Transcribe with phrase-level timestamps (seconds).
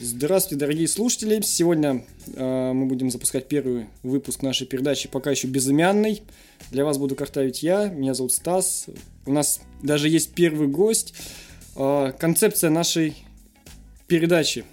[0.00, 1.40] Здравствуйте, дорогие слушатели!
[1.42, 2.04] Сегодня
[2.36, 6.22] э, мы будем запускать первый выпуск нашей передачи, пока еще безымянный.
[6.70, 8.86] Для вас буду картавить я, меня зовут Стас.
[9.26, 11.14] У нас даже есть первый гость.
[11.74, 13.16] Э, концепция нашей
[14.06, 14.64] передачи.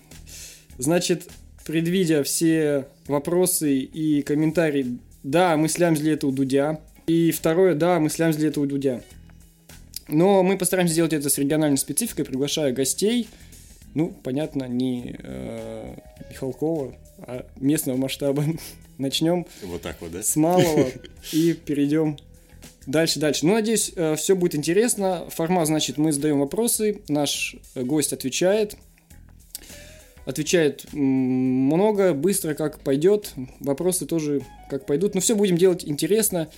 [0.78, 1.28] Значит,
[1.66, 6.82] предвидя все вопросы и комментарии, да, мы слямзили это у Дудя.
[7.08, 9.02] И второе, да, мы слямзили это у Дудя.
[10.08, 13.28] Но мы постараемся сделать это с региональной спецификой, приглашая гостей–
[13.96, 15.96] ну, понятно, не э,
[16.30, 18.44] Михалкова, а местного масштаба.
[18.98, 20.22] Начнем вот так вот, да?
[20.22, 20.88] с малого
[21.34, 22.18] и перейдем
[22.86, 23.46] дальше, дальше.
[23.46, 25.26] Ну, надеюсь, э, все будет интересно.
[25.30, 28.76] Формат, значит, мы задаем вопросы, наш гость отвечает.
[30.26, 33.34] Отвечает много, быстро, как пойдет.
[33.60, 35.14] Вопросы тоже как пойдут.
[35.16, 36.50] Но все будем делать интересно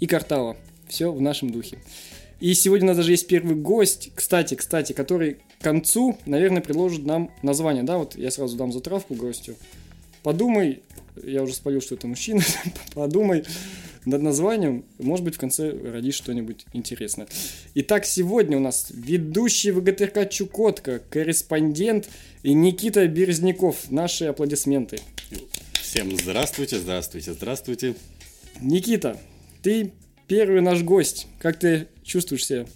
[0.00, 0.56] и картаво.
[0.88, 1.78] Все в нашем духе.
[2.40, 7.04] И сегодня у нас даже есть первый гость, кстати, кстати, который к концу, наверное, предложит
[7.04, 7.82] нам название.
[7.82, 9.56] Да, вот я сразу дам затравку гостю.
[10.22, 10.82] Подумай,
[11.22, 12.42] я уже спалил, что это мужчина,
[12.94, 13.44] подумай
[14.06, 17.26] над названием, может быть, в конце родишь что-нибудь интересное.
[17.74, 22.08] Итак, сегодня у нас ведущий ВГТРК Чукотка, корреспондент
[22.42, 23.90] и Никита Березняков.
[23.90, 25.00] Наши аплодисменты.
[25.72, 27.94] Всем здравствуйте, здравствуйте, здравствуйте.
[28.60, 29.18] Никита,
[29.62, 29.92] ты
[30.28, 31.26] первый наш гость.
[31.40, 32.66] Как ты чувствуешь себя?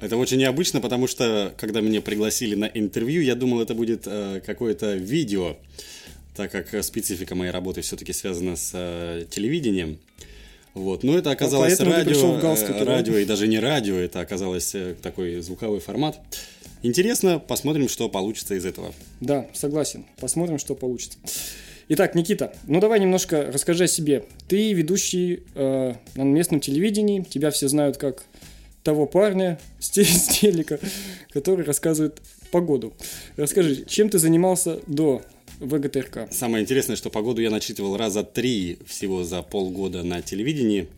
[0.00, 4.40] Это очень необычно, потому что, когда меня пригласили на интервью, я думал, это будет э,
[4.44, 5.56] какое-то видео,
[6.34, 9.98] так как специфика моей работы все-таки связана с э, телевидением.
[10.72, 11.02] Вот.
[11.02, 14.74] Но это оказалось Поэтому радио, в галстуке, э, радио и даже не радио, это оказалось
[14.74, 16.18] э, такой звуковой формат.
[16.82, 18.94] Интересно, посмотрим, что получится из этого.
[19.20, 20.06] Да, согласен.
[20.18, 21.18] Посмотрим, что получится.
[21.90, 24.24] Итак, Никита, ну давай немножко расскажи о себе.
[24.48, 28.24] Ты ведущий э, на местном телевидении, тебя все знают как
[28.82, 30.78] того парня с телека,
[31.30, 32.92] который рассказывает погоду.
[33.36, 35.22] Расскажи, чем ты занимался до
[35.60, 36.28] ВГТРК?
[36.30, 40.88] Самое интересное, что погоду я начитывал раза три всего за полгода на телевидении.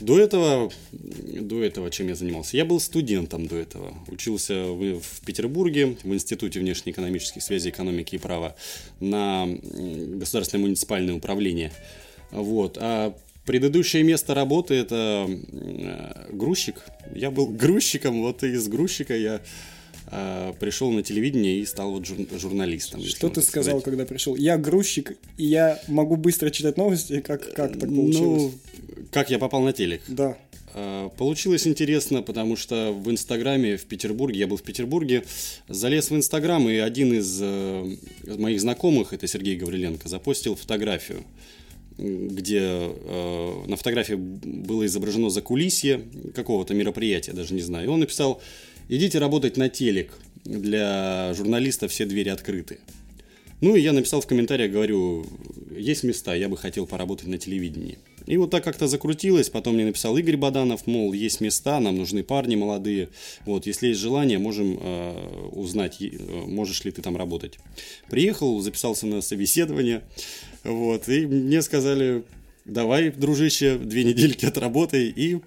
[0.00, 2.56] До этого, до этого чем я занимался?
[2.56, 3.94] Я был студентом до этого.
[4.06, 8.54] Учился в, в Петербурге, в Институте внешнеэкономических связей, экономики и права
[9.00, 11.72] на государственное муниципальное управление.
[12.30, 12.78] Вот.
[12.80, 13.14] А
[13.48, 16.84] Предыдущее место работы это э, грузчик.
[17.14, 19.40] Я был грузчиком, вот из грузчика я
[20.10, 23.02] э, пришел на телевидение и стал вот жур, журналистом.
[23.02, 23.84] Что ты сказал, сказать.
[23.84, 24.36] когда пришел?
[24.36, 27.20] Я грузчик, и я могу быстро читать новости.
[27.20, 28.52] Как, как так получилось?
[28.52, 28.52] Ну,
[29.12, 30.02] как я попал на телек?
[30.08, 30.36] Да.
[30.74, 35.24] Э, получилось интересно, потому что в Инстаграме в Петербурге, я был в Петербурге,
[35.68, 41.24] залез в Инстаграм, и один из э, моих знакомых, это Сергей Гавриленко, запостил фотографию
[41.98, 46.02] где э, на фотографии было изображено закулисье
[46.34, 47.86] какого-то мероприятия, даже не знаю.
[47.86, 48.40] И он написал,
[48.88, 50.12] идите работать на телек,
[50.44, 52.78] для журналистов все двери открыты.
[53.60, 55.26] Ну и я написал в комментариях, говорю,
[55.76, 57.98] есть места, я бы хотел поработать на телевидении.
[58.26, 62.22] И вот так как-то закрутилось, потом мне написал Игорь Баданов, мол, есть места, нам нужны
[62.22, 63.08] парни молодые,
[63.46, 66.10] вот, если есть желание, можем э, узнать, э,
[66.46, 67.58] можешь ли ты там работать.
[68.10, 70.02] Приехал, записался на собеседование,
[70.64, 72.24] вот, и мне сказали,
[72.64, 75.40] давай, дружище, две недельки отработай, и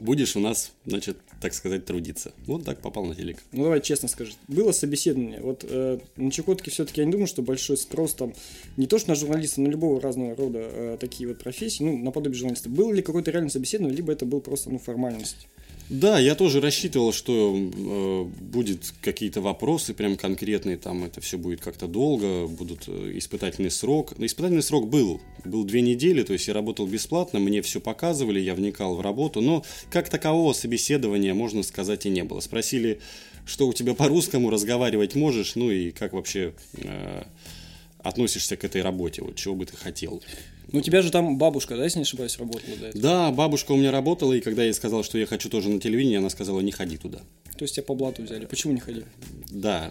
[0.00, 2.32] будешь у нас, значит, так сказать, трудиться.
[2.46, 3.38] Вот так попал на телек.
[3.52, 5.40] Ну давай честно скажи, было собеседование.
[5.40, 8.34] Вот э, на Чукотке все-таки я не думаю, что большой спрос там
[8.76, 12.38] не то что на журналистов, но любого разного рода э, такие вот профессии, ну наподобие
[12.38, 12.68] журналиста.
[12.68, 15.46] Было ли какое-то реальное собеседование, либо это был просто ну формальность?
[15.90, 21.62] Да, я тоже рассчитывал, что э, будет какие-то вопросы прям конкретные, там это все будет
[21.62, 24.12] как-то долго, будут э, испытательный срок.
[24.18, 28.54] Испытательный срок был, был две недели, то есть я работал бесплатно, мне все показывали, я
[28.54, 32.40] вникал в работу, но как такового собеседования, можно сказать, и не было.
[32.40, 33.00] Спросили,
[33.46, 37.22] что у тебя по-русскому, разговаривать можешь, ну и как вообще э,
[37.98, 40.22] относишься к этой работе, вот чего бы ты хотел.
[40.70, 43.02] Ну, у тебя же там бабушка, да, если не ошибаюсь, работала до этого?
[43.02, 45.80] Да, бабушка у меня работала, и когда я ей сказал, что я хочу тоже на
[45.80, 47.20] телевидении, она сказала, не ходи туда.
[47.56, 48.44] То есть тебя по блату взяли.
[48.46, 49.04] Почему не ходи?
[49.50, 49.90] Да,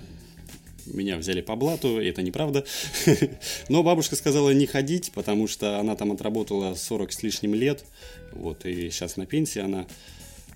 [0.85, 2.65] меня взяли по блату, это неправда.
[3.69, 7.83] Но бабушка сказала не ходить, потому что она там отработала 40 с лишним лет,
[8.31, 9.87] вот, и сейчас на пенсии она.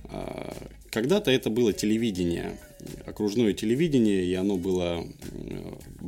[0.06, 0.56] А,
[0.90, 2.58] когда-то это было телевидение,
[3.06, 5.06] окружное телевидение, и оно было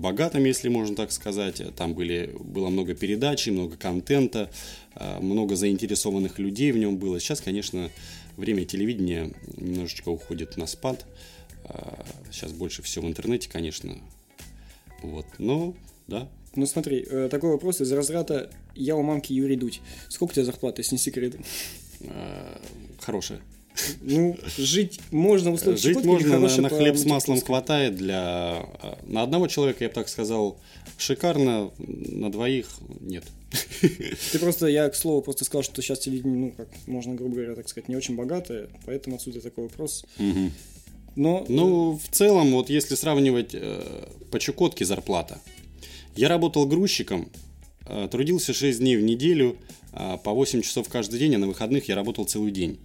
[0.03, 1.63] богатым, если можно так сказать.
[1.75, 4.51] Там были, было много передач, много контента,
[4.94, 7.19] а, много заинтересованных людей в нем было.
[7.19, 7.89] Сейчас, конечно,
[8.38, 11.05] время телевидения немножечко уходит на спад.
[11.63, 13.97] А, сейчас больше всего в интернете, конечно.
[15.01, 15.73] Вот, но,
[16.07, 16.29] да.
[16.55, 19.81] Ну смотри, э, такой вопрос из разряда «Я у мамки Юрий Дудь».
[20.09, 21.35] Сколько у тебя зарплата, если не секрет?
[22.01, 22.61] А,
[23.00, 23.41] хорошая.
[24.01, 28.65] Ну, жить можно в условиях Жить можно, на, на хлеб с маслом хватает для...
[28.81, 30.59] э, На одного человека, я бы так сказал,
[30.97, 32.67] шикарно, на двоих
[33.01, 33.23] нет.
[34.31, 37.55] Ты просто, я, к слову, просто сказал, что сейчас телевидение, ну, как можно, грубо говоря,
[37.55, 40.05] так сказать, не очень богатое, поэтому отсюда такой вопрос.
[41.15, 45.39] Но, Ну, в целом, вот если сравнивать э, по Чукотке зарплата.
[46.15, 47.29] Я работал грузчиком,
[47.85, 49.57] э, трудился 6 дней в неделю,
[49.91, 52.79] а по 8 часов каждый день, а на выходных я работал целый день.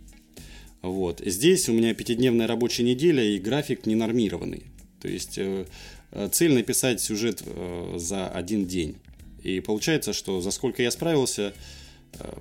[0.83, 1.21] Вот.
[1.25, 4.65] Здесь у меня пятидневная рабочая неделя и график ненормированный.
[5.01, 5.67] То есть э,
[6.13, 8.97] э, цель написать сюжет э, за один день.
[9.43, 11.55] И получается, что за сколько я справился,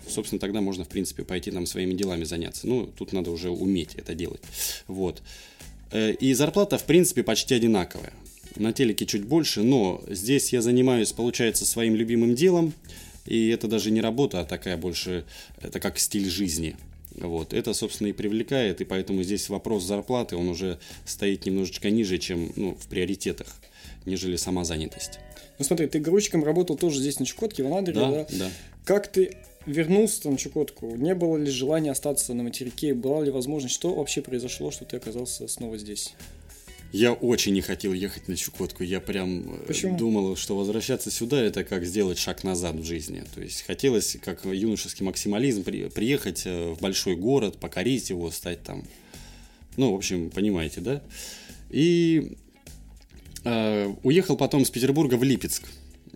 [0.09, 2.67] собственно, тогда можно, в принципе, пойти там своими делами заняться.
[2.67, 4.41] Ну, тут надо уже уметь это делать.
[4.87, 5.21] Вот.
[5.93, 8.13] И зарплата, в принципе, почти одинаковая.
[8.55, 12.73] На телеке чуть больше, но здесь я занимаюсь, получается, своим любимым делом.
[13.27, 15.23] И это даже не работа, а такая больше,
[15.61, 16.75] это как стиль жизни.
[17.17, 17.53] Вот.
[17.53, 22.51] Это, собственно, и привлекает, и поэтому здесь вопрос зарплаты, он уже стоит немножечко ниже, чем
[22.55, 23.47] ну, в приоритетах,
[24.05, 25.19] нежели сама занятость.
[25.57, 28.11] ну смотри, ты грузчиком работал тоже здесь на Чукотке, в Анадыре, да?
[28.11, 28.51] Да, да.
[28.85, 30.95] Как ты вернулся на Чукотку?
[30.95, 32.93] Не было ли желания остаться на материке?
[32.93, 33.75] Была ли возможность?
[33.75, 36.13] Что вообще произошло, что ты оказался снова здесь?
[36.93, 38.83] Я очень не хотел ехать на Чукотку.
[38.83, 39.97] Я прям э, Почему?
[39.97, 43.23] думал, что возвращаться сюда это как сделать шаг назад в жизни.
[43.35, 48.63] То есть хотелось, как юношеский максимализм, при- приехать э, в большой город, покорить его, стать
[48.63, 48.83] там.
[49.75, 51.03] Ну, в общем, понимаете, да?
[51.69, 52.37] И
[53.43, 55.63] э, уехал потом с Петербурга в Липецк.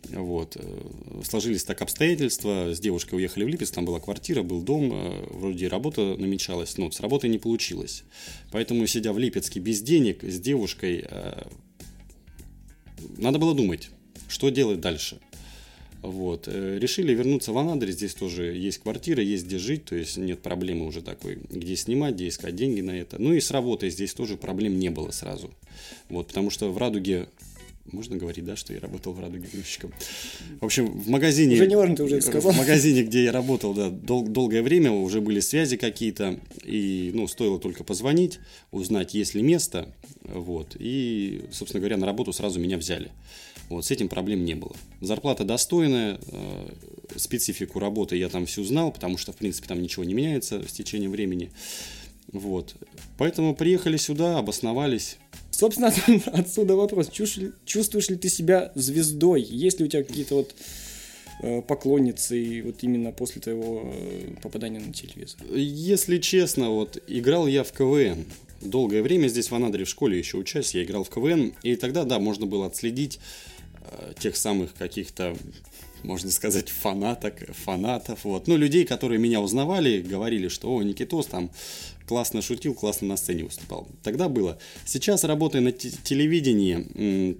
[0.09, 0.57] Вот.
[0.59, 2.73] э, Сложились так обстоятельства.
[2.73, 6.91] С девушкой уехали в Липецк, там была квартира, был дом, э, вроде работа намечалась, но
[6.91, 8.03] с работой не получилось.
[8.51, 11.43] Поэтому, сидя в Липецке без денег, с девушкой, э,
[13.17, 13.89] надо было думать,
[14.27, 15.19] что делать дальше.
[16.01, 16.47] Вот.
[16.47, 20.87] Решили вернуться в Анадырь, здесь тоже есть квартира, есть где жить, то есть нет проблемы
[20.87, 23.21] уже такой, где снимать, где искать деньги на это.
[23.21, 25.51] Ну и с работой здесь тоже проблем не было сразу.
[26.09, 27.27] Вот, потому что в Радуге
[27.85, 29.93] можно говорить, да, что я работал в Радуге грузчиком.
[30.59, 31.55] В общем, в магазине...
[31.55, 32.51] Уже не важно, ты уже это сказал.
[32.51, 37.27] В магазине, где я работал, да, дол- долгое время уже были связи какие-то, и, ну,
[37.27, 38.39] стоило только позвонить,
[38.71, 39.93] узнать, есть ли место,
[40.23, 43.11] вот, и, собственно говоря, на работу сразу меня взяли.
[43.69, 44.75] Вот, с этим проблем не было.
[44.99, 46.69] Зарплата достойная, э,
[47.15, 50.73] специфику работы я там всю знал, потому что, в принципе, там ничего не меняется с
[50.73, 51.51] течением времени.
[52.31, 52.75] Вот.
[53.17, 55.17] Поэтому приехали сюда, обосновались.
[55.61, 55.93] Собственно,
[56.33, 57.09] отсюда вопрос.
[57.09, 59.43] Чувствуешь чувствуешь ли ты себя звездой?
[59.43, 60.55] Есть ли у тебя какие-то вот
[61.43, 65.39] э, поклонницы вот именно после твоего э, попадания на телевизор?
[65.53, 68.25] Если честно, вот играл я в КВН.
[68.59, 71.53] Долгое время здесь в Анадыре в школе еще учась, я играл в КВН.
[71.61, 73.19] И тогда, да, можно было отследить
[73.83, 75.37] э, тех самых каких-то,
[76.03, 78.23] можно сказать, фанаток, фанатов.
[78.23, 78.47] Вот.
[78.47, 81.51] Ну, людей, которые меня узнавали, говорили, что, о, Никитос там
[82.07, 83.87] классно шутил, классно на сцене выступал.
[84.03, 84.57] Тогда было.
[84.85, 87.37] Сейчас, работая на те- телевидении,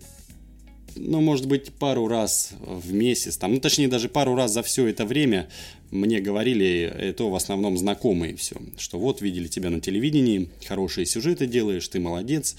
[0.95, 4.87] ну, может быть, пару раз в месяц, там, ну, точнее, даже пару раз за все
[4.87, 5.49] это время
[5.89, 11.47] мне говорили, это в основном знакомые все, что вот, видели тебя на телевидении, хорошие сюжеты
[11.47, 12.55] делаешь, ты молодец,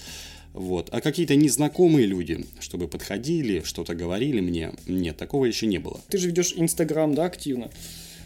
[0.53, 0.89] вот.
[0.91, 5.99] А какие-то незнакомые люди, чтобы подходили, что-то говорили мне, нет, такого еще не было.
[6.09, 7.69] Ты же ведешь Инстаграм, да, активно.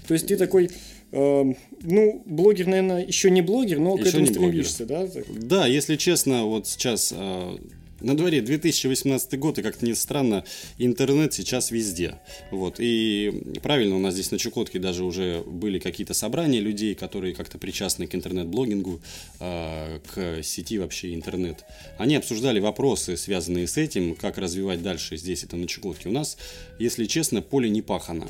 [0.07, 0.69] То есть ты такой,
[1.12, 4.65] э, ну, блогер, наверное, еще не блогер, но к Еще этому не блогер.
[4.65, 5.07] стремишься, да?
[5.07, 5.25] Так.
[5.47, 7.57] Да, если честно, вот сейчас э,
[8.02, 10.44] на дворе 2018 год, и как-то не странно,
[10.78, 12.16] интернет сейчас везде.
[12.51, 12.75] Вот.
[12.80, 17.58] И правильно, у нас здесь на Чукотке даже уже были какие-то собрания людей, которые как-то
[17.58, 19.01] причастны к интернет-блогингу,
[19.39, 21.63] э, к сети вообще интернет.
[21.98, 26.10] Они обсуждали вопросы, связанные с этим, как развивать дальше здесь это на Чукотке.
[26.10, 26.38] У нас,
[26.80, 28.30] если честно, поле не пахано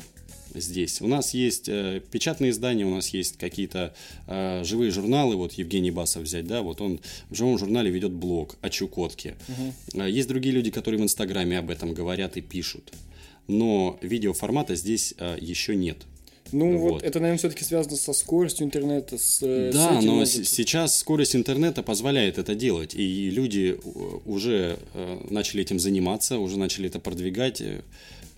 [0.60, 1.00] здесь.
[1.00, 3.94] У нас есть э, печатные издания, у нас есть какие-то
[4.26, 7.00] э, живые журналы, вот Евгений Басов взять, да, вот он
[7.30, 9.36] в живом журнале ведет блог о Чукотке.
[9.94, 12.92] Э, Есть другие люди, которые в Инстаграме об этом говорят и пишут.
[13.46, 15.98] Но видеоформата здесь э, еще нет.
[16.50, 16.90] Ну, вот.
[16.92, 17.02] Вот.
[17.02, 19.42] это, наверное, все-таки связано со скоростью интернета, с...
[19.42, 23.88] э, с Да, этим, но с- сейчас скорость интернета позволяет это делать, и люди э,
[24.24, 27.62] уже э, начали этим заниматься, уже начали это продвигать.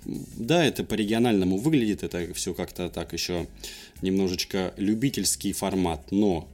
[0.05, 3.47] Да, это по-региональному выглядит, это все как-то так еще
[4.03, 6.49] немножечко любительский формат, но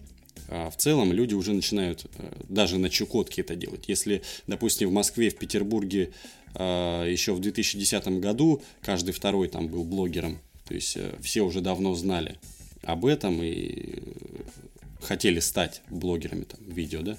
[0.49, 3.89] а, в целом люди уже начинают э, даже на Чукотке это делать.
[3.89, 6.11] Если, допустим, в Москве, в Петербурге
[6.55, 11.61] а, еще в 2010 году каждый второй там был блогером, то есть э, все уже
[11.61, 12.39] давно знали
[12.83, 14.43] об этом и э,
[15.01, 17.17] хотели стать блогерами там, видео, да,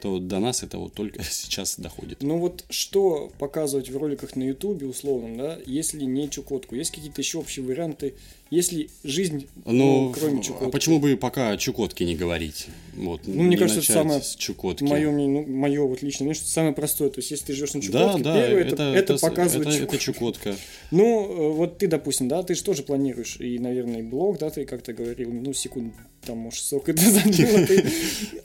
[0.00, 2.22] то до нас это вот только сейчас доходит.
[2.22, 6.74] Ну вот что показывать в роликах на Ютубе, условно, да, если не Чукотку?
[6.74, 8.14] Есть какие-то еще общие варианты?
[8.50, 9.72] Если жизнь, Ну,
[10.08, 10.72] ну, кроме а Чукотки?
[10.72, 12.66] почему бы пока о Чукотке не говорить?
[12.96, 14.82] Вот, Ну, мне не кажется, это самое с Чукотки.
[14.82, 17.10] Мое ну, мое вот личное мнение, что это самое простое.
[17.10, 19.76] То есть, если ты живешь на Чукотке, да, первое, это, это, это с- показывает это,
[19.76, 19.94] Чукотку.
[19.94, 20.56] это Чукотка.
[20.90, 24.64] Ну, э, вот ты, допустим, да, ты же тоже планируешь, и, наверное, блог, да, ты
[24.64, 25.94] как-то говорил, ну, секунд,
[26.26, 27.84] там, может, сок это забило, ты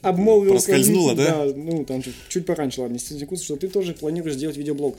[0.04, 0.55] обмолвился.
[0.56, 1.46] Проскользнуло, да?
[1.46, 4.98] Да, ну, там, чуть, пораньше, ладно, 10 секунд, что ты тоже планируешь сделать видеоблог.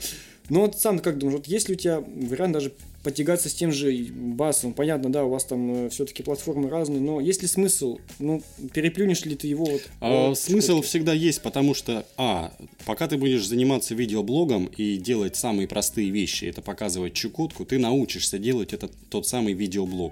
[0.49, 2.71] Ну, вот сам как думаешь, вот есть ли у тебя вариант даже
[3.07, 4.73] потягаться с тем же басом?
[4.73, 7.99] Понятно, да, у вас там все-таки платформы разные, но есть ли смысл?
[8.19, 9.81] Ну, переплюнешь ли ты его вот?
[10.01, 10.87] А, э, в смысл Чукотке?
[10.89, 12.51] всегда есть, потому что, а,
[12.85, 18.39] пока ты будешь заниматься видеоблогом и делать самые простые вещи, это показывать Чукотку, ты научишься
[18.39, 20.11] делать этот тот самый видеоблог.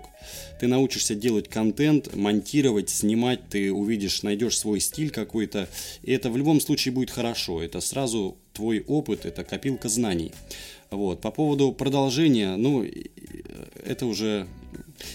[0.62, 5.68] Ты научишься делать контент, монтировать, снимать, ты увидишь, найдешь свой стиль какой-то,
[6.02, 7.62] и это в любом случае будет хорошо.
[7.62, 10.32] Это сразу твой опыт, это копилка знаний.
[10.96, 11.22] Вот.
[11.22, 13.10] По поводу продолжения, ну, и,
[13.86, 14.48] это уже...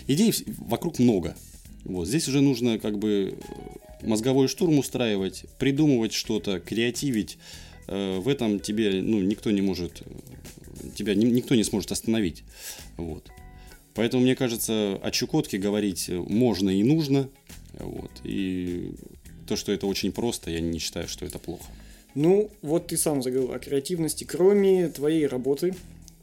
[0.06, 1.34] Идей вокруг много.
[1.84, 2.06] Вот.
[2.06, 3.34] Здесь уже нужно как бы
[4.02, 7.38] э, мозговой штурм устраивать, придумывать что-то, креативить.
[7.88, 12.44] Э, В этом тебе ну, никто не может, э, тебя ни- никто не сможет остановить.
[12.99, 13.30] Вот.
[13.94, 17.28] Поэтому, мне кажется, о Чукотке говорить можно и нужно.
[17.78, 18.10] Вот.
[18.22, 18.92] И
[19.46, 21.64] то, что это очень просто, я не считаю, что это плохо.
[22.14, 24.24] Ну, вот ты сам заговорил о креативности.
[24.24, 25.74] Кроме твоей работы,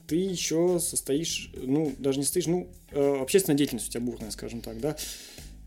[0.08, 4.62] ты еще состоишь, ну, даже не состоишь, ну, э, общественная деятельность у тебя бурная, скажем
[4.62, 4.96] так, да?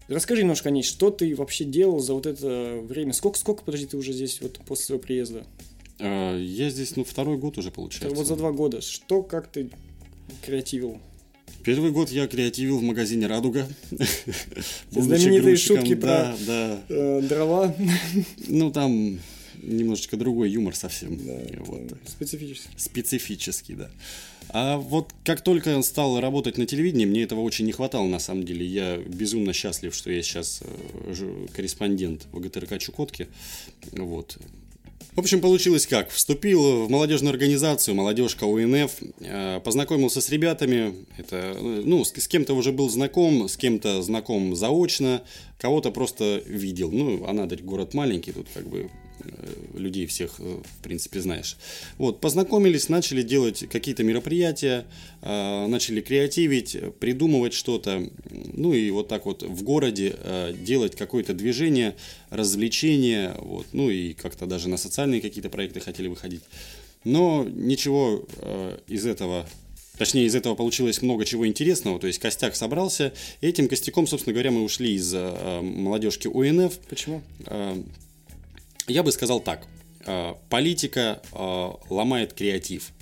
[0.08, 3.12] Расскажи немножко о ней, что ты вообще делал за вот это время?
[3.12, 5.44] Сколько, сколько, подожди, ты уже здесь вот после своего приезда?
[5.98, 8.14] Э, Я здесь, ну, второй год уже получается.
[8.14, 8.80] Вот за два года.
[8.80, 9.70] Что, как ты
[10.44, 10.98] креативил?
[11.62, 13.68] Первый год я креативил в магазине «Радуга».
[14.90, 16.80] Знаменитые шутки да, да.
[16.88, 17.74] Э, дрова.
[18.48, 19.20] Ну, там
[19.62, 21.16] немножечко другой юмор совсем.
[21.16, 21.80] Да, вот.
[21.82, 22.68] это специфически.
[22.76, 23.90] Специфический, да.
[24.52, 28.18] А вот как только я стал работать на телевидении, мне этого очень не хватало, на
[28.18, 28.66] самом деле.
[28.66, 33.28] Я безумно счастлив, что я сейчас э, корреспондент ВГТРК Чукотки.
[33.92, 34.38] Вот.
[35.14, 36.10] В общем, получилось как?
[36.10, 42.28] Вступил в молодежную организацию «Молодежка УНФ», э, познакомился с ребятами, это, э, ну, с, с
[42.28, 45.22] кем-то уже был знаком, с кем-то знаком заочно,
[45.58, 46.92] кого-то просто видел.
[46.92, 48.88] Ну, Анадырь город маленький, тут как бы
[49.74, 51.56] людей всех, э, в принципе, знаешь.
[51.98, 54.86] Вот, познакомились, начали делать какие-то мероприятия,
[55.22, 61.34] э, начали креативить, придумывать что-то, ну и вот так вот в городе э, делать какое-то
[61.34, 61.96] движение,
[62.30, 66.42] развлечение, вот, ну и как-то даже на социальные какие-то проекты хотели выходить.
[67.04, 69.46] Но ничего э, из этого
[70.00, 73.12] Точнее, из этого получилось много чего интересного, то есть костяк собрался,
[73.42, 77.20] этим костяком, собственно говоря, мы ушли из э, молодежки УНФ, Почему?
[77.44, 77.76] Э,
[78.90, 79.66] Я бы сказал так.
[80.06, 82.92] Э, Политика э, ломает креатив.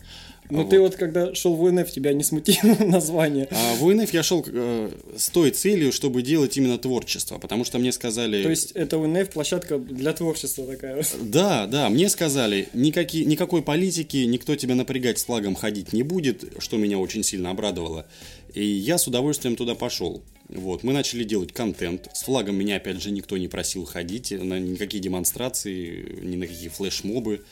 [0.51, 0.71] Ну, Вот.
[0.71, 3.49] ты вот когда шел в УНФ, тебя не смутило название?
[3.51, 7.79] А в УНФ я шел э, с той целью, чтобы делать именно творчество, потому что
[7.79, 8.43] мне сказали...
[8.43, 11.05] То есть это УНФ площадка для творчества такая.
[11.21, 16.45] Да, да, мне сказали, никакие, никакой политики, никто тебя напрягать с флагом ходить не будет,
[16.59, 18.07] что меня очень сильно обрадовало.
[18.55, 20.23] И я с удовольствием туда пошел.
[20.49, 22.09] Вот, мы начали делать контент.
[22.15, 26.69] С флагом меня, опять же, никто не просил ходить на никакие демонстрации, ни на какие
[26.69, 27.45] флешмобы.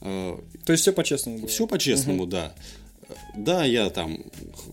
[0.00, 1.46] Э, То есть все по-честному.
[1.46, 2.54] Все по-честному, да.
[3.34, 4.24] Да, я там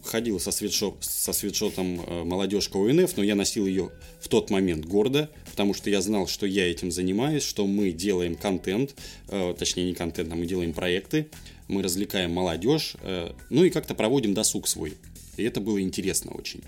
[0.03, 4.85] ходил со, свитшоп, со свитшотом э, молодежка УНФ, но я носил ее в тот момент
[4.85, 8.95] гордо, потому что я знал, что я этим занимаюсь, что мы делаем контент,
[9.29, 11.27] э, точнее не контент, а мы делаем проекты,
[11.67, 14.95] мы развлекаем молодежь, э, ну и как-то проводим досуг свой.
[15.37, 16.61] И это было интересно очень.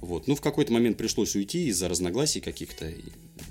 [0.00, 0.26] Вот.
[0.26, 2.90] Ну, в какой-то момент пришлось уйти из-за разногласий каких-то,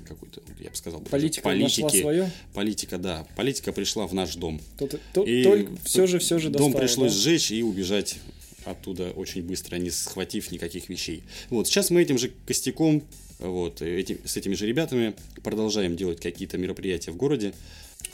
[0.08, 2.32] какой-то, я бы сказал, Политика нашла свое?
[2.54, 3.28] Политика, да.
[3.36, 4.60] Политика пришла в наш дом.
[4.78, 7.20] То, то- И только все же, все же Дом достало, пришлось да?
[7.20, 8.18] сжечь и убежать
[8.66, 11.24] оттуда очень быстро, не схватив никаких вещей.
[11.50, 13.04] Вот, сейчас мы этим же костяком,
[13.40, 15.14] вот, этим, с этими же ребятами
[15.44, 17.54] продолжаем делать какие-то мероприятия в городе.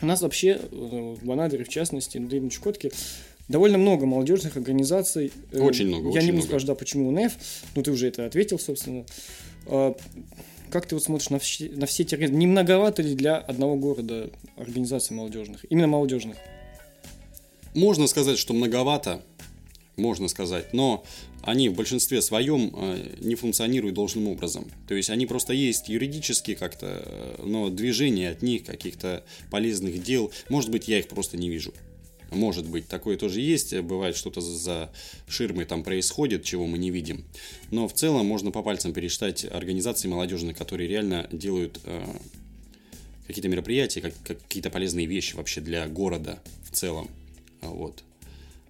[0.02, 2.92] У нас вообще э, в Анадыре, в частности, на Чукотке,
[3.48, 5.32] довольно много молодежных организаций.
[5.52, 6.48] Э, Очень много, Я очень не буду много.
[6.48, 7.34] сказать, да, почему УНФ,
[7.76, 9.06] ну ты уже это ответил, собственно.
[9.68, 9.96] А,
[10.72, 12.16] Как ты вот смотришь на все, на все эти...
[12.16, 15.66] Не многовато ли для одного города организаций молодежных?
[15.70, 16.38] Именно молодежных.
[17.74, 19.22] Можно сказать, что многовато,
[19.98, 21.04] можно сказать, но
[21.42, 24.66] они в большинстве своем э, не функционируют должным образом.
[24.88, 30.32] То есть они просто есть юридически как-то, э, но движения от них, каких-то полезных дел,
[30.50, 31.74] может быть, я их просто не вижу.
[32.36, 33.74] Может быть, такое тоже есть.
[33.80, 34.92] Бывает, что-то за
[35.28, 37.24] ширмой там происходит, чего мы не видим.
[37.72, 42.06] Но в целом можно по пальцам пересчитать организации молодежные, которые реально делают э,
[43.26, 46.40] какие-то мероприятия, как, какие-то полезные вещи вообще для города
[46.70, 47.10] в целом.
[47.62, 48.04] Вот.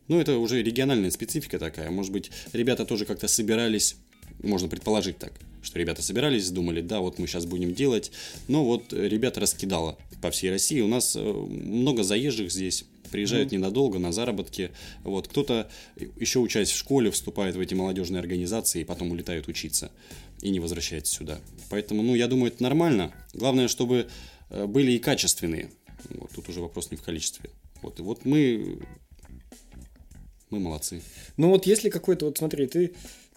[0.08, 1.90] Ну, это уже региональная специфика такая.
[1.90, 3.96] Может быть, ребята тоже как-то собирались,
[4.44, 8.12] можно предположить так, что ребята собирались, думали, да, вот мы сейчас будем делать.
[8.48, 10.82] Но вот ребята раскидало по всей России.
[10.82, 14.72] У нас э, много заезжих здесь, приезжают mm ненадолго на заработки.
[15.04, 15.70] Вот кто-то
[16.20, 19.90] еще учась в школе вступает в эти молодежные организации и потом улетает учиться
[20.42, 21.40] и не возвращается сюда.
[21.70, 23.14] Поэтому, ну, я думаю, это нормально.
[23.34, 24.08] Главное, чтобы
[24.50, 25.70] э, были и качественные.
[26.10, 27.50] Вот тут уже вопрос не в количестве.
[27.82, 28.80] Вот, и вот мы
[30.50, 31.02] мы молодцы.
[31.38, 32.94] Ну вот если какой-то, вот смотри, ты,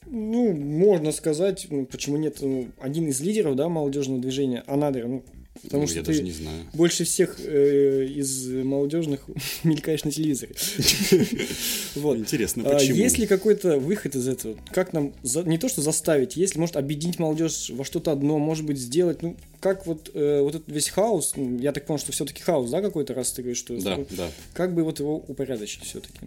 [0.07, 5.25] ну, можно сказать, ну, почему нет, ну, один из лидеров, да, молодежного движения, Анадыр, ну,
[5.63, 6.65] Потому ну, что я ты даже не знаю.
[6.73, 9.21] больше всех э, из молодежных
[9.65, 10.55] мелькаешь на телевизоре.
[11.95, 12.19] вот.
[12.19, 12.97] Интересно, а почему?
[12.97, 14.57] А, есть ли какой-то выход из этого?
[14.73, 18.65] Как нам за, не то что заставить, если может объединить молодежь во что-то одно, может
[18.65, 22.13] быть сделать, ну как вот э, вот этот весь хаос, ну, я так понял, что
[22.13, 24.31] все-таки хаос, да, какой-то раз ты говоришь, что да, да.
[24.55, 26.27] как бы вот его упорядочить все-таки?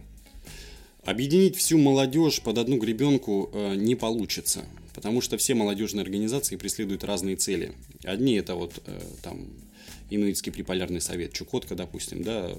[1.03, 7.03] Объединить всю молодежь под одну гребенку э, не получится, потому что все молодежные организации преследуют
[7.03, 7.73] разные цели.
[8.03, 9.47] Одни это вот э, там
[10.11, 12.51] Инуитский приполярный совет Чукотка, допустим, да,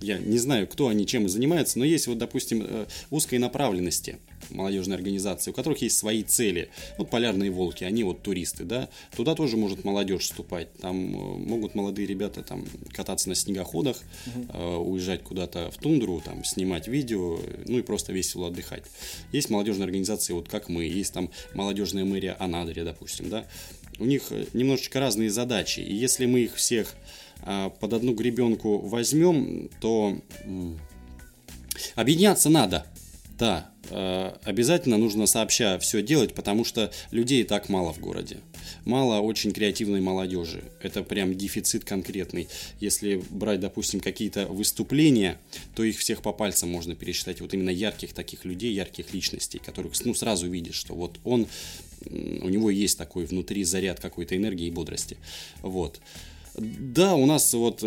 [0.00, 4.18] я не знаю, кто они чем занимаются, но есть вот, допустим, э, узкой направленности
[4.50, 6.68] молодежной организации, у которых есть свои цели.
[6.98, 11.76] Вот полярные волки, они вот туристы, да, туда тоже может молодежь вступать, там э, могут
[11.76, 14.90] молодые ребята там кататься на снегоходах, угу.
[14.90, 18.84] уезжать куда-то в тундру, там снимать видео, ну и просто весело отдыхать.
[19.30, 23.46] Есть молодежные организации, вот как мы, есть там молодежная мэрия Анадыря, допустим, да,
[24.02, 25.80] у них немножечко разные задачи.
[25.80, 26.94] И если мы их всех
[27.42, 30.18] а, под одну гребенку возьмем, то
[31.94, 32.84] объединяться надо.
[33.38, 38.38] Да, а, обязательно нужно сообща все делать, потому что людей и так мало в городе.
[38.84, 40.64] Мало очень креативной молодежи.
[40.80, 42.48] Это прям дефицит конкретный.
[42.80, 45.38] Если брать, допустим, какие-то выступления,
[45.76, 47.40] то их всех по пальцам можно пересчитать.
[47.40, 51.46] Вот именно ярких таких людей, ярких личностей, которых ну, сразу видишь, что вот он
[52.10, 55.16] у него есть такой внутри заряд какой-то энергии и бодрости.
[55.62, 56.00] Вот.
[56.56, 57.82] Да, у нас вот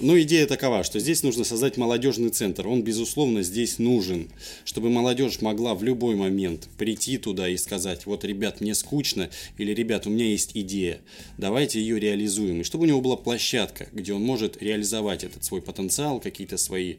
[0.00, 2.68] ну, идея такова, что здесь нужно создать молодежный центр.
[2.68, 4.28] Он, безусловно, здесь нужен,
[4.64, 9.72] чтобы молодежь могла в любой момент прийти туда и сказать, вот, ребят, мне скучно, или,
[9.72, 11.00] ребят, у меня есть идея,
[11.36, 12.60] давайте ее реализуем.
[12.60, 16.96] И чтобы у него была площадка, где он может реализовать этот свой потенциал, какие-то свои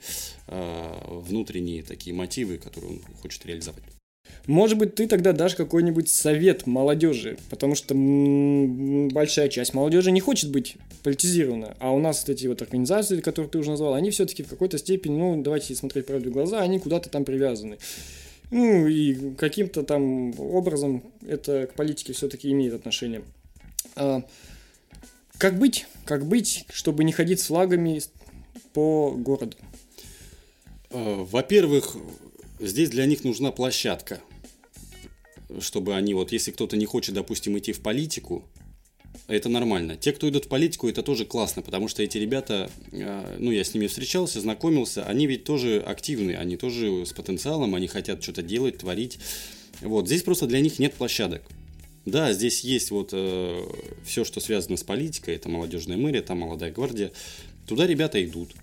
[0.47, 3.98] э, внутренние такие мотивы, которые он хочет реализовать.
[4.47, 10.51] Может быть, ты тогда дашь какой-нибудь совет молодежи, потому что большая часть молодежи не хочет
[10.51, 11.75] быть политизирована.
[11.79, 14.77] А у нас вот эти вот организации, которые ты уже назвал, они все-таки в какой-то
[14.77, 17.77] степени, ну, давайте смотреть правду в глаза, они куда-то там привязаны.
[18.51, 23.21] Ну, и каким-то там образом это к политике все-таки имеет отношение.
[23.95, 24.23] А,
[25.37, 25.85] как быть?
[26.05, 28.01] Как быть, чтобы не ходить с флагами
[28.73, 29.55] по городу?
[30.89, 31.95] А, во-первых,
[32.59, 34.21] здесь для них нужна площадка,
[35.59, 38.43] чтобы они вот, если кто-то не хочет, допустим, идти в политику,
[39.27, 39.95] это нормально.
[39.95, 43.63] Те, кто идут в политику, это тоже классно, потому что эти ребята, а, ну, я
[43.63, 48.41] с ними встречался, знакомился, они ведь тоже активны, они тоже с потенциалом, они хотят что-то
[48.41, 49.19] делать, творить.
[49.81, 51.43] Вот, здесь просто для них нет площадок.
[52.05, 53.67] Да, здесь есть вот э,
[54.03, 57.11] все, что связано с политикой, это молодежная мэрия, там молодая гвардия.
[57.67, 58.55] Туда ребята идут.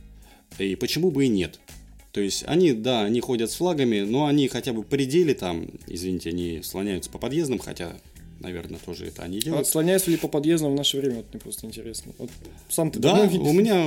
[0.58, 1.60] И почему бы и нет?
[2.16, 6.30] То есть они, да, они ходят с флагами, но они хотя бы пределе там, извините,
[6.30, 7.92] они слоняются по подъездам, хотя,
[8.40, 9.66] наверное, тоже это они делают.
[9.66, 11.16] А слоняются ли по подъездам в наше время?
[11.16, 12.14] Вот мне просто интересно.
[12.16, 12.30] Вот
[12.70, 13.86] сам ты Да, у меня,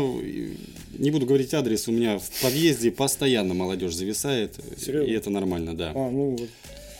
[1.00, 4.54] не буду говорить адрес, у меня в подъезде постоянно молодежь зависает.
[4.78, 5.10] Серьезно?
[5.10, 5.92] И это нормально, да.
[5.96, 6.50] А, ну вот.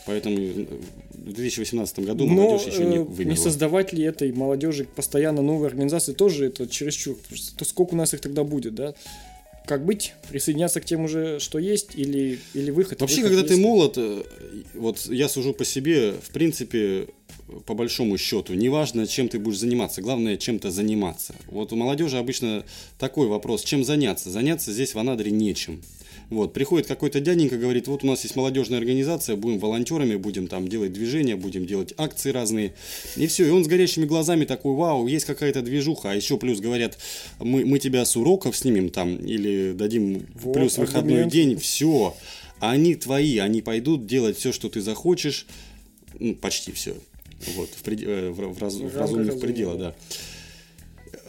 [0.08, 3.30] Поэтому в 2018 году Но, молодежь еще не э, вымерла.
[3.30, 7.18] Не создавать ли этой молодежи постоянно новые организации тоже это чересчур.
[7.56, 8.96] То сколько у нас их тогда будет, да?
[9.70, 10.16] Как быть?
[10.32, 13.00] Присоединяться к тем уже, что есть, или, или выход?
[13.02, 13.54] Вообще, выход когда есть?
[13.54, 14.24] ты молод, э,
[14.74, 17.10] вот я сужу по себе, в принципе,
[17.68, 21.36] по большому счету, неважно, чем ты будешь заниматься, главное, чем-то заниматься.
[21.46, 22.66] Вот у молодежи обычно
[22.98, 24.32] такой вопрос, чем заняться?
[24.32, 25.84] Заняться здесь в Анадыре нечем.
[26.30, 30.68] Вот, приходит какой-то дяденька, говорит, вот у нас есть молодежная организация, будем волонтерами, будем там
[30.68, 32.74] делать движения, будем делать акции разные.
[33.16, 36.12] И все, и он с горящими глазами такой, вау, есть какая-то движуха.
[36.12, 37.00] А еще плюс говорят,
[37.40, 41.32] мы, мы тебя с уроков снимем там, или дадим вот, плюс выходной аргумент.
[41.32, 42.16] день, все.
[42.60, 45.48] Они твои, они пойдут делать все, что ты захочешь,
[46.20, 46.94] ну, почти все.
[47.56, 48.04] Вот, в, пред...
[48.04, 48.76] Э, в, в, раз...
[48.76, 49.96] в разумных пределах, да.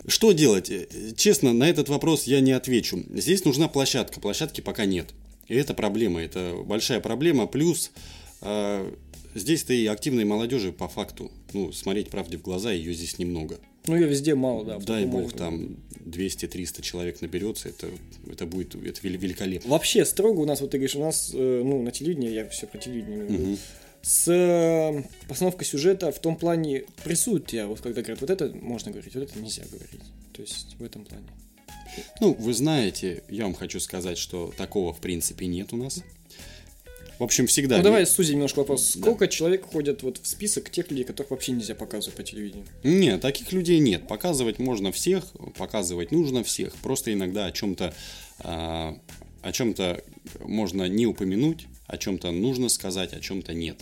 [0.07, 0.71] Что делать?
[1.17, 3.03] Честно, на этот вопрос я не отвечу.
[3.15, 4.21] Здесь нужна площадка.
[4.21, 5.09] Площадки пока нет.
[5.49, 7.47] И это проблема, это большая проблема.
[7.47, 7.91] Плюс
[8.41, 8.93] э,
[9.35, 13.59] здесь-то и активной молодежи по факту, ну, смотреть правде в глаза, ее здесь немного.
[13.87, 14.79] Ну, ее везде мало, да.
[14.79, 17.89] Дай бог, там 200-300 человек наберется, это,
[18.31, 19.71] это будет это вел- великолепно.
[19.71, 22.67] Вообще, строго у нас, вот ты говоришь, у нас, э, ну, на телевидении, я все
[22.67, 23.59] про телевидение говорю, Мгм.
[24.03, 28.91] С э, постановкой сюжета в том плане прессуют тебя, вот когда говорят, вот это можно
[28.91, 30.03] говорить, вот это нельзя говорить.
[30.33, 31.27] То есть в этом плане.
[32.21, 36.03] Ну, вы знаете, я вам хочу сказать, что такого в принципе нет у нас.
[37.19, 37.77] В общем, всегда...
[37.77, 38.93] ну, давай сузим немножко вопрос.
[38.93, 42.67] Сколько человек ходят вот в список тех людей, которых вообще нельзя показывать по телевидению?
[42.83, 44.09] Нет, таких людей нет.
[44.09, 45.25] Показывать можно всех,
[45.59, 46.75] показывать нужно всех.
[46.77, 47.93] Просто иногда о чем-то
[48.39, 48.99] а,
[49.43, 50.03] о чем-то
[50.41, 53.81] можно не упомянуть, о чем-то нужно сказать, о чем-то нет.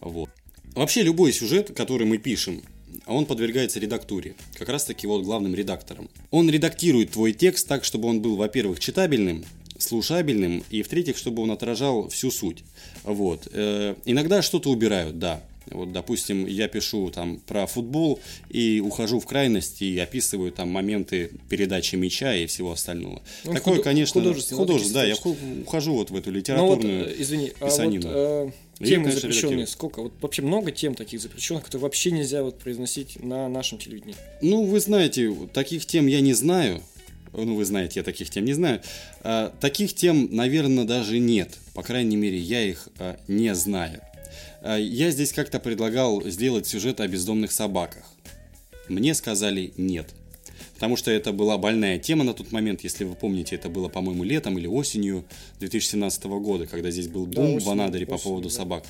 [0.00, 0.30] Вот.
[0.74, 2.62] Вообще любой сюжет, который мы пишем,
[3.06, 6.08] он подвергается редактуре, как раз таки вот главным редактором.
[6.30, 9.44] Он редактирует твой текст так, чтобы он был, во-первых, читабельным,
[9.78, 12.64] слушабельным, и в-третьих, чтобы он отражал всю суть.
[13.02, 13.48] Вот.
[13.52, 15.42] Э, иногда что-то убирают, да.
[15.66, 18.18] Вот, допустим, я пишу там про футбол
[18.48, 23.22] и ухожу в крайность и описываю там моменты передачи мяча и всего остального.
[23.44, 25.16] Ну, Такое, худо- конечно, художественно, художественно, да, я
[25.62, 27.08] ухожу вот в эту Ну вот, литературную.
[27.10, 28.08] э, извини, а вот писанину.
[28.08, 29.66] э, темы конечно, запрещенные, редактирую.
[29.66, 30.02] сколько?
[30.02, 34.16] Вот вообще много тем таких запрещенных, которые вообще нельзя вот произносить на нашем телевидении.
[34.42, 36.82] Ну, вы знаете, таких тем я не знаю.
[37.32, 38.80] Ну, вы знаете, я таких тем не знаю.
[39.22, 41.50] А, таких тем, наверное, даже нет.
[41.74, 44.00] По крайней мере, я их а, не знаю.
[44.62, 48.04] А, я здесь как-то предлагал сделать сюжет о бездомных собаках.
[48.88, 50.08] Мне сказали нет.
[50.80, 54.24] Потому что это была больная тема на тот момент, если вы помните, это было, по-моему,
[54.24, 55.26] летом или осенью
[55.58, 58.54] 2017 года, когда здесь был Да, бум в осенью, Анадыре по поводу да.
[58.54, 58.84] собак.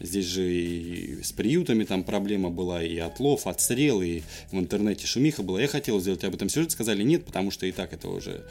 [0.00, 5.42] Здесь же и с приютами там проблема была, и отлов, отстрел, и в интернете шумиха
[5.42, 5.60] была.
[5.60, 8.46] Я хотел сделать об этом сюжет, сказали нет, потому что и так это уже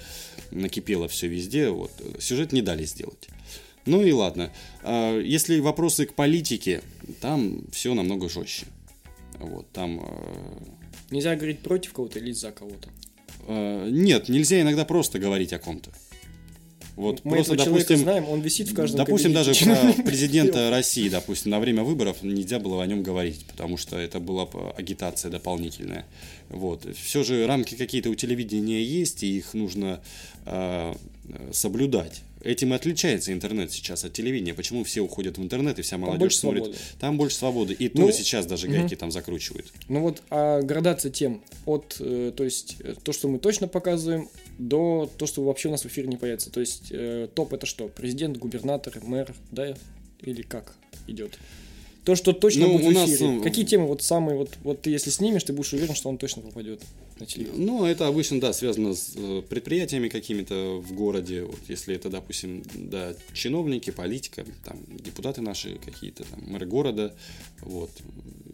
[0.51, 1.69] накипело все везде.
[1.69, 1.91] Вот.
[2.19, 3.27] Сюжет не дали сделать.
[3.85, 4.51] Ну и ладно.
[4.81, 6.81] А, Если вопросы к политике,
[7.21, 8.65] там все намного жестче.
[9.39, 10.63] Вот, там э,
[11.11, 12.89] Нельзя говорить против кого-то или за кого-то.
[13.47, 15.91] Э, Нет, нельзя иногда просто говорить о ком-то.
[16.95, 21.49] Вот Мы просто, допустим, знаем, он висит в каждом допустим, даже про президента России, допустим,
[21.49, 26.05] на время выборов нельзя было о нем говорить, потому что это была бы агитация дополнительная.
[26.49, 26.85] Вот.
[26.95, 30.01] Все же рамки какие-то у телевидения есть, и их нужно
[30.45, 30.93] э,
[31.51, 32.21] соблюдать.
[32.43, 34.53] Этим и отличается интернет сейчас от телевидения.
[34.53, 36.63] Почему все уходят в интернет и вся молодежь больше смотрит?
[36.63, 36.79] свободы.
[36.99, 37.73] Там больше свободы.
[37.73, 39.71] И Ну, то сейчас даже гайки там закручивают.
[39.87, 44.27] Ну вот, а градация тем от, э, то есть, э, то, что мы точно показываем,
[44.59, 46.51] до то, что вообще у нас в эфире не появится.
[46.51, 47.87] То есть, э, топ это что?
[47.87, 49.75] Президент, губернатор, мэр, да?
[50.21, 50.75] Или как
[51.07, 51.37] идет?
[52.03, 53.29] То, что точно Ну, будет у в нас, эфире.
[53.29, 56.17] ну, Какие темы вот самые, вот, вот ты если снимешь, ты будешь уверен, что он
[56.17, 56.81] точно попадет
[57.25, 57.57] телевизор?
[57.57, 61.43] Ну, это обычно, да, связано с э, предприятиями какими-то в городе.
[61.43, 67.15] Вот если это, допустим, да, чиновники, политика, там, депутаты наши какие-то, там, мэры города.
[67.61, 67.91] Вот.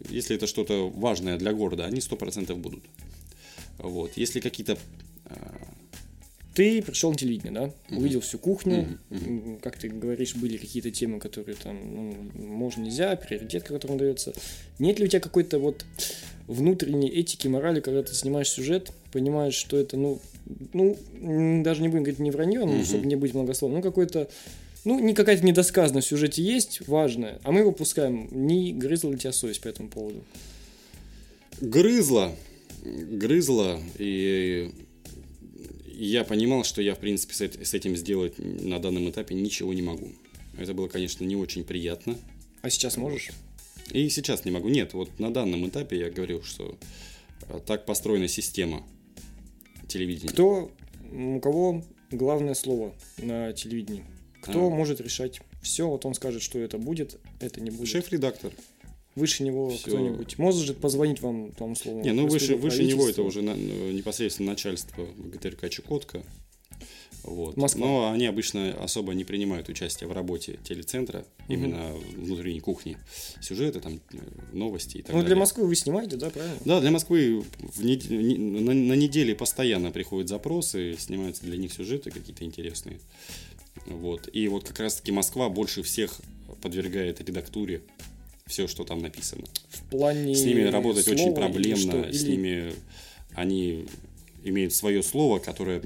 [0.08, 2.84] Если это что-то важное для города, они 100% будут.
[3.78, 4.12] Вот.
[4.16, 4.78] Если какие-то
[5.26, 5.34] э,
[6.54, 7.96] Ты пришел на телевидение, да?
[7.96, 8.98] Увидел всю кухню.
[9.10, 14.32] М, Как ты говоришь, были какие-то темы, которые там ну, можно, нельзя, приоритет, которым дается.
[14.78, 15.84] Нет ли у тебя какой-то вот
[16.50, 20.20] внутренней этики, морали, когда ты снимаешь сюжет, понимаешь, что это, ну,
[20.72, 20.96] ну,
[21.62, 24.28] даже не будем говорить не вранье, ну, чтобы не быть многословным, ну, какой-то,
[24.84, 28.28] ну, не какая-то недосказанность в сюжете есть, важная, а мы его пускаем.
[28.30, 30.22] Не грызла ли тебя совесть по этому поводу?
[31.60, 32.34] грызла,
[32.84, 34.70] грызла, и
[35.86, 40.08] я понимал, что я, в принципе, с этим сделать на данном этапе ничего не могу.
[40.58, 42.16] Это было, конечно, не очень приятно.
[42.62, 43.30] А сейчас можешь?
[43.92, 44.68] И сейчас не могу.
[44.68, 46.76] Нет, вот на данном этапе я говорил, что
[47.48, 48.82] э, так построена система
[49.88, 50.28] телевидения.
[50.30, 50.70] Кто,
[51.12, 54.04] у кого главное слово на телевидении?
[54.42, 54.70] Кто А.
[54.70, 55.88] может решать все?
[55.88, 57.88] Вот он скажет, что это будет, это не будет.
[57.88, 58.52] Шеф-редактор.
[59.16, 59.88] Выше него Всё.
[59.88, 62.00] кто-нибудь может позвонить вам, тому слову?
[62.02, 66.22] Не, ну выше, выше него это уже на- э, непосредственно начальство ГТРК Чукотка.
[67.22, 67.56] Вот.
[67.56, 67.80] Москва.
[67.86, 71.54] Но они обычно особо не принимают участие в работе телецентра, Мгм.
[71.54, 72.96] именно внутренней кухни.
[73.42, 74.16] Сюжеты, там, э,
[74.52, 75.40] новости и так Ну, для далее.
[75.40, 76.56] Москвы вы снимаете, да, правильно?
[76.64, 77.96] Да, для Москвы в не-
[78.38, 82.98] на, на неделе постоянно приходят запросы, снимаются для них сюжеты какие-то интересные.
[83.86, 84.28] Вот.
[84.32, 86.20] И вот как раз-таки Москва больше всех
[86.62, 87.82] подвергает редактуре
[88.46, 89.44] все, что там написано.
[89.68, 92.12] В плане С ними работать очень или проблемно, что?
[92.12, 92.74] с Или- ними
[93.34, 93.86] они
[94.44, 95.80] имеют свое слово, которое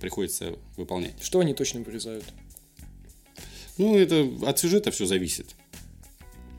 [0.00, 1.14] приходится выполнять.
[1.22, 2.24] Что они точно вырезают?
[3.78, 5.54] Ну, это от сюжета все зависит.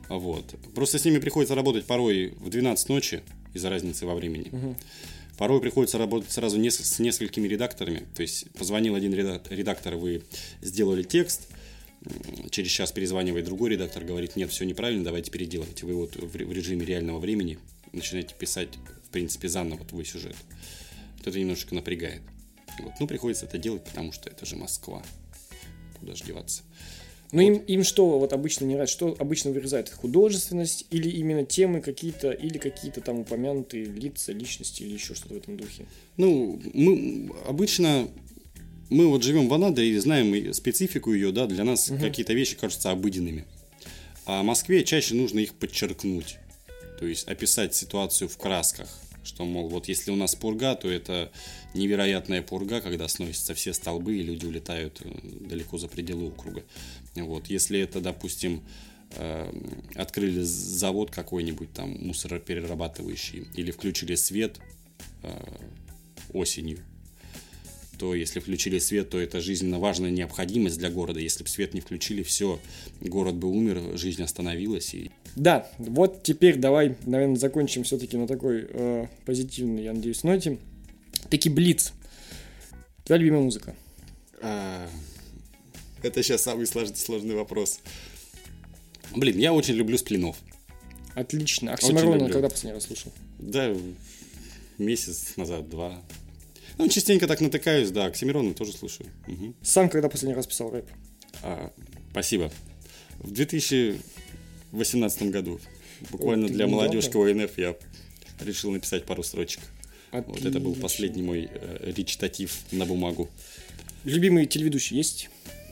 [0.08, 0.54] Вот.
[0.74, 3.22] Просто с ними приходится работать порой в 12 ночи
[3.54, 4.48] из-за разницы во времени.
[4.50, 4.76] Мгм.
[5.38, 8.06] Порой приходится работать сразу нес- с несколькими редакторами.
[8.14, 10.22] То есть позвонил один редактор, вы
[10.62, 11.48] сделали текст,
[12.50, 15.86] через час перезванивает другой редактор, говорит, нет, все неправильно, давайте переделывайте.
[15.86, 17.58] Вы вот в режиме реального времени
[17.92, 18.68] начинаете писать,
[19.06, 20.36] в принципе, заново твой сюжет.
[21.24, 22.20] Вот это немножечко напрягает.
[22.80, 22.92] Вот.
[23.00, 25.02] Ну, приходится это делать, потому что это же Москва.
[25.98, 26.62] Куда же деваться?
[27.32, 27.48] Ну, вот.
[27.48, 28.94] им, им что вот обычно не нравится?
[28.94, 29.88] Что обычно вырезает?
[29.88, 35.36] Художественность или именно темы какие-то, или какие-то там упомянутые лица, личности, или еще что-то в
[35.38, 35.86] этом духе?
[36.18, 38.08] Ну, мы обычно
[38.90, 41.98] мы вот живем в Анадыре и знаем специфику ее, да, для нас угу.
[42.00, 43.46] какие-то вещи кажутся обыденными.
[44.26, 46.36] А Москве чаще нужно их подчеркнуть.
[46.98, 48.88] То есть описать ситуацию в красках.
[49.24, 51.32] Что, мол, вот если у нас пурга, то это
[51.74, 55.10] невероятная пурга, когда сносятся все столбы и люди улетают э,
[55.40, 56.62] далеко за пределы округа.
[57.14, 57.48] Вот.
[57.48, 58.62] Если это, допустим,
[59.12, 59.52] э,
[59.94, 64.60] открыли завод какой-нибудь там мусороперерабатывающий или включили свет
[65.22, 65.40] э,
[66.32, 66.78] осенью,
[67.98, 71.20] то если включили свет, то это жизненно важная необходимость для города.
[71.20, 72.60] Если бы свет не включили, все,
[73.00, 74.94] город бы умер, жизнь остановилась.
[74.94, 75.10] И...
[75.36, 80.58] Да, вот теперь давай, наверное, закончим все-таки на такой э, позитивной, я надеюсь, ноте.
[81.30, 81.92] Таки Блиц.
[83.04, 83.74] Твоя любимая музыка?
[84.40, 84.88] А,
[86.02, 87.80] это сейчас самый сложный, сложный вопрос.
[89.14, 90.36] Блин, я очень люблю сплинов.
[91.14, 91.72] Отлично.
[91.72, 93.12] Оксимирона когда последний раз слушал?
[93.38, 93.74] Да,
[94.78, 96.02] месяц назад, два.
[96.78, 99.08] Ну, частенько так натыкаюсь, да, Оксимирона тоже слушаю.
[99.28, 99.54] Угу.
[99.62, 100.88] Сам когда последний раз писал рэп?
[101.42, 101.72] А,
[102.10, 102.50] спасибо.
[103.18, 105.60] В 2018 году.
[106.10, 107.76] Буквально О, для молодежки ОНФ я
[108.40, 109.60] решил написать пару строчек.
[110.10, 110.34] Отлично.
[110.34, 113.28] Вот это был последний мой э, речитатив на бумагу.
[114.04, 115.30] Любимый телеведущий есть?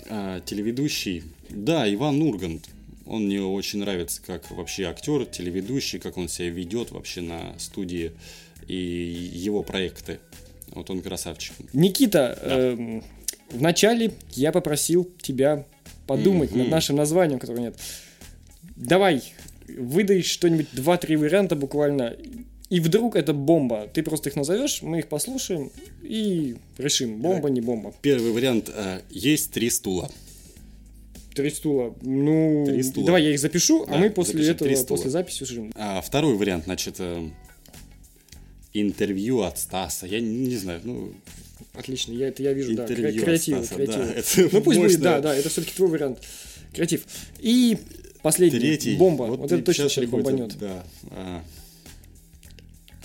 [0.09, 1.25] А, телеведущий?
[1.51, 2.69] Да, Иван Ургант.
[3.07, 8.13] Он мне очень нравится как вообще актер, телеведущий, как он себя ведет вообще на студии
[8.69, 10.21] и его проекты.
[10.75, 11.55] Вот он красавчик.
[11.73, 12.49] Никита, да.
[12.51, 13.01] э,
[13.51, 15.67] вначале я попросил тебя
[16.07, 16.59] подумать mm-hmm.
[16.59, 17.77] над нашим названием, которого нет.
[18.77, 19.23] Давай,
[19.69, 22.17] выдай что-нибудь, два-три варианта буквально.
[22.71, 23.89] И вдруг это бомба.
[23.93, 25.71] Ты просто их назовешь, мы их послушаем
[26.03, 27.93] и решим, бомба, не бомба.
[28.01, 28.71] Первый вариант.
[28.75, 30.11] Э, есть три стула.
[31.35, 31.95] Три стула.
[32.03, 33.07] Ну, три стула.
[33.07, 35.73] давай я их запишу, а да, а мы после этого, после записи ужим.
[35.77, 37.31] А, второй вариант, значит, э,
[38.75, 40.07] интервью от Стаса.
[40.07, 41.13] Я не, не знаю, ну...
[41.75, 43.97] Отлично, я это я вижу, интервью да, креатив, Стаса, креатив.
[43.97, 44.83] Да, это ну пусть мощно.
[44.83, 46.19] будет, да, да, это все-таки твой вариант.
[46.73, 47.05] Креатив.
[47.39, 47.79] И
[48.23, 49.25] последний, Третий, бомба.
[49.25, 50.59] Вот, вот это точно сейчас бомбанет.
[50.59, 51.43] Да, а,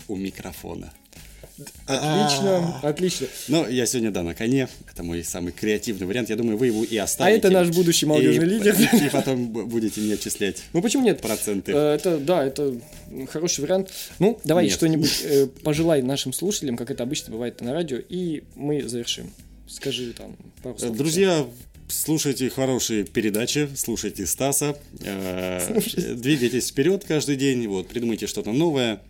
[0.08, 0.94] у микрофона.
[1.86, 3.28] Отлично, отлично.
[3.48, 4.68] Но я сегодня, да, на коне.
[4.92, 6.30] Это мой самый креативный вариант.
[6.30, 7.36] Я думаю, вы его и оставите.
[7.36, 8.76] А это наш будущий молодежный лидер.
[9.06, 11.22] И потом будете мне отчислять Ну почему нет?
[11.22, 11.72] Проценты.
[11.72, 12.76] Э, это, да, это
[13.30, 13.92] хороший вариант.
[14.20, 18.88] Ну, давай что-нибудь э, пожелай нашим слушателям, как это обычно бывает на радио, и мы
[18.88, 19.32] завершим.
[19.68, 20.96] Скажи там пару слов.
[20.96, 21.46] Друзья,
[21.88, 25.80] слушайте хорошие передачи, слушайте Стаса, э,
[26.16, 29.02] двигайтесь вперед каждый день, вот, придумайте что-то новое.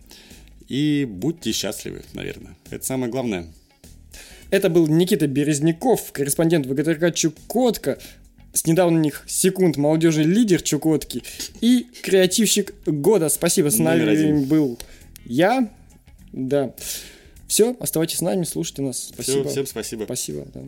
[0.68, 2.56] И будьте счастливы, наверное.
[2.70, 3.46] Это самое главное.
[4.50, 7.98] Это был Никита Березняков, корреспондент ВГТРК Чукотка,
[8.52, 11.22] с недавних секунд молодежный лидер Чукотки
[11.60, 13.28] и креативщик года.
[13.28, 14.78] Спасибо, с нами был
[15.24, 15.70] я.
[16.32, 16.74] Да.
[17.46, 19.08] Все, оставайтесь с нами, слушайте нас.
[19.08, 19.44] Спасибо.
[19.44, 20.04] Все, всем спасибо.
[20.04, 20.60] Спасибо, да.